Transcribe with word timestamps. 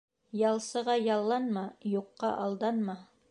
Ялсыға 0.43 0.95
ялланма, 1.01 1.65
юҡҡа 1.93 2.35
алданма. 2.49 2.97